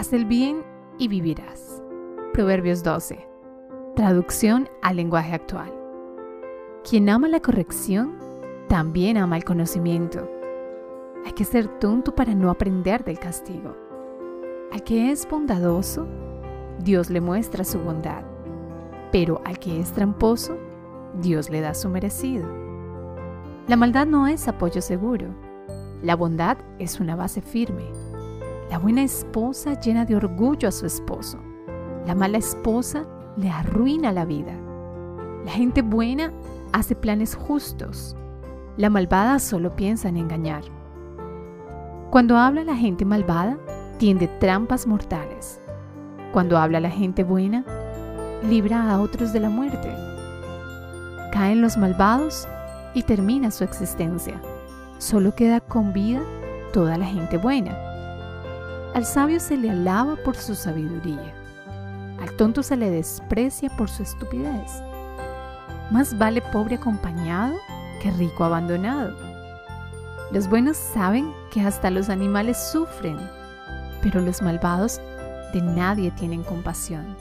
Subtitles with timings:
[0.00, 0.62] haz el bien
[0.98, 1.82] y vivirás.
[2.32, 3.28] Proverbios 12.
[3.96, 5.70] Traducción al lenguaje actual.
[6.88, 8.16] Quien ama la corrección,
[8.66, 10.26] también ama el conocimiento.
[11.26, 13.76] Hay que ser tonto para no aprender del castigo.
[14.72, 16.06] Al que es bondadoso,
[16.78, 18.24] Dios le muestra su bondad,
[19.12, 20.56] pero al que es tramposo,
[21.20, 22.48] Dios le da su merecido.
[23.68, 25.26] La maldad no es apoyo seguro,
[26.02, 28.09] la bondad es una base firme.
[28.70, 31.40] La buena esposa llena de orgullo a su esposo.
[32.06, 33.04] La mala esposa
[33.36, 34.52] le arruina la vida.
[35.44, 36.32] La gente buena
[36.72, 38.14] hace planes justos.
[38.76, 40.62] La malvada solo piensa en engañar.
[42.10, 43.58] Cuando habla la gente malvada,
[43.98, 45.60] tiende trampas mortales.
[46.32, 47.64] Cuando habla la gente buena,
[48.48, 49.92] libra a otros de la muerte.
[51.32, 52.46] Caen los malvados
[52.94, 54.40] y termina su existencia.
[54.98, 56.20] Solo queda con vida
[56.72, 57.89] toda la gente buena.
[58.94, 61.32] Al sabio se le alaba por su sabiduría.
[62.20, 64.82] Al tonto se le desprecia por su estupidez.
[65.92, 67.56] Más vale pobre acompañado
[68.02, 69.16] que rico abandonado.
[70.32, 73.16] Los buenos saben que hasta los animales sufren,
[74.02, 75.00] pero los malvados
[75.52, 77.16] de nadie tienen compasión.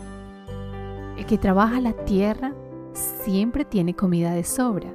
[1.18, 2.52] El que trabaja la tierra
[2.94, 4.92] siempre tiene comida de sobra,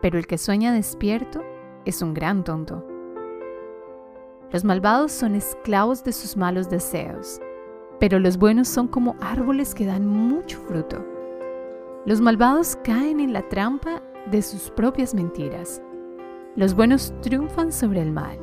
[0.00, 1.42] pero el que sueña despierto
[1.84, 2.89] es un gran tonto.
[4.52, 7.40] Los malvados son esclavos de sus malos deseos,
[8.00, 11.04] pero los buenos son como árboles que dan mucho fruto.
[12.04, 15.80] Los malvados caen en la trampa de sus propias mentiras.
[16.56, 18.38] Los buenos triunfan sobre el mal.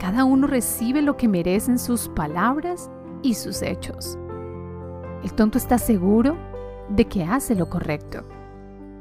[0.00, 2.90] Cada uno recibe lo que merecen sus palabras
[3.22, 4.18] y sus hechos.
[5.22, 6.36] El tonto está seguro
[6.88, 8.22] de que hace lo correcto.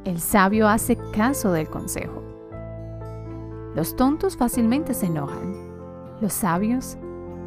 [0.04, 2.22] El sabio hace caso del consejo.
[3.74, 5.77] Los tontos fácilmente se enojan.
[6.22, 6.98] Los sabios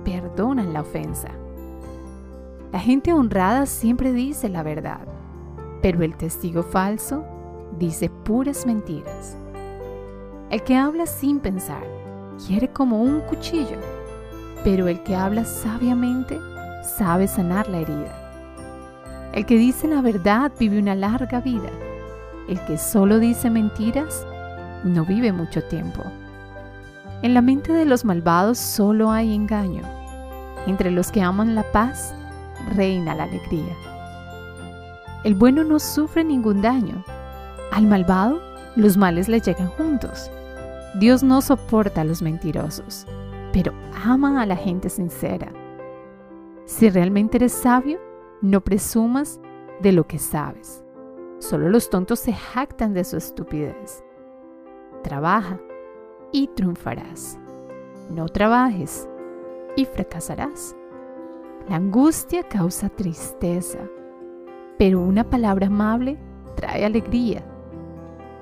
[0.04, 1.28] perdonan la ofensa.
[2.72, 5.06] La gente honrada siempre dice la verdad
[5.82, 7.24] pero el testigo falso
[7.78, 9.36] dice puras mentiras.
[10.50, 11.82] El que habla sin pensar
[12.46, 13.78] quiere como un cuchillo,
[14.64, 16.38] pero el que habla sabiamente
[16.96, 19.30] sabe sanar la herida.
[19.32, 21.70] El que dice la verdad vive una larga vida.
[22.48, 24.26] El que solo dice mentiras
[24.82, 26.02] no vive mucho tiempo.
[27.22, 29.82] En la mente de los malvados solo hay engaño.
[30.66, 32.14] Entre los que aman la paz
[32.74, 33.76] reina la alegría.
[35.22, 37.04] El bueno no sufre ningún daño.
[37.72, 38.40] Al malvado,
[38.74, 40.30] los males le llegan juntos.
[40.98, 43.06] Dios no soporta a los mentirosos,
[43.52, 43.72] pero
[44.02, 45.52] ama a la gente sincera.
[46.64, 48.00] Si realmente eres sabio,
[48.40, 49.40] no presumas
[49.82, 50.82] de lo que sabes.
[51.38, 54.02] Solo los tontos se jactan de su estupidez.
[55.02, 55.58] Trabaja
[56.32, 57.38] y triunfarás.
[58.10, 59.08] No trabajes
[59.76, 60.74] y fracasarás.
[61.68, 63.78] La angustia causa tristeza
[64.80, 66.16] pero una palabra amable
[66.56, 67.44] trae alegría.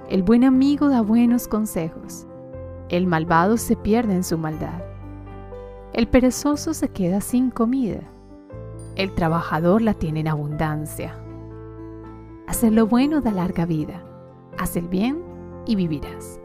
[0.08, 2.28] El buen amigo da buenos consejos.
[2.90, 4.80] El malvado se pierde en su maldad.
[5.92, 8.02] El perezoso se queda sin comida.
[8.94, 11.18] El trabajador la tiene en abundancia.
[12.46, 14.04] Hacer lo bueno da larga vida.
[14.58, 15.20] Haz el bien
[15.66, 16.38] y vivirás.